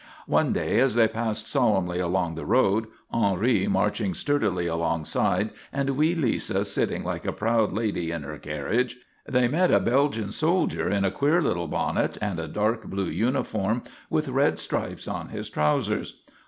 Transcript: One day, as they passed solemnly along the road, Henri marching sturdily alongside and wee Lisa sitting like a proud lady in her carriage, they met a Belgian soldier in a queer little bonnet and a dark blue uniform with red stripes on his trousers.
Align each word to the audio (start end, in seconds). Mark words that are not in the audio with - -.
One 0.25 0.51
day, 0.51 0.79
as 0.79 0.95
they 0.95 1.07
passed 1.07 1.47
solemnly 1.47 1.99
along 1.99 2.33
the 2.33 2.43
road, 2.47 2.87
Henri 3.13 3.67
marching 3.67 4.15
sturdily 4.15 4.65
alongside 4.65 5.51
and 5.71 5.91
wee 5.91 6.15
Lisa 6.15 6.65
sitting 6.65 7.03
like 7.03 7.23
a 7.23 7.31
proud 7.31 7.71
lady 7.71 8.09
in 8.09 8.23
her 8.23 8.39
carriage, 8.39 8.97
they 9.29 9.47
met 9.47 9.69
a 9.69 9.79
Belgian 9.79 10.31
soldier 10.31 10.89
in 10.89 11.05
a 11.05 11.11
queer 11.11 11.39
little 11.39 11.67
bonnet 11.67 12.17
and 12.19 12.39
a 12.39 12.47
dark 12.47 12.85
blue 12.85 13.11
uniform 13.11 13.83
with 14.09 14.29
red 14.29 14.57
stripes 14.57 15.07
on 15.07 15.29
his 15.29 15.51
trousers. 15.51 16.23